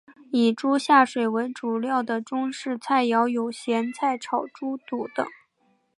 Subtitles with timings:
[0.31, 5.23] 以猪下水为主料的中式菜肴有咸菜炒猪肚等。